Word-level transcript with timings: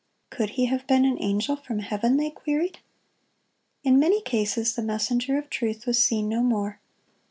Could 0.31 0.49
he 0.57 0.65
have 0.65 0.87
been 0.87 1.05
an 1.05 1.21
angel 1.21 1.55
from 1.55 1.77
heaven? 1.77 2.17
they 2.17 2.31
queried. 2.31 2.79
In 3.83 3.99
many 3.99 4.19
cases 4.19 4.73
the 4.73 4.81
messenger 4.81 5.37
of 5.37 5.47
truth 5.47 5.85
was 5.85 6.03
seen 6.03 6.27
no 6.27 6.41
more. 6.41 6.79